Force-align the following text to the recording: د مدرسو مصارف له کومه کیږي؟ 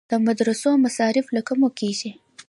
د 0.11 0.13
مدرسو 0.25 0.69
مصارف 0.85 1.25
له 1.35 1.41
کومه 1.47 1.69
کیږي؟ 1.79 2.11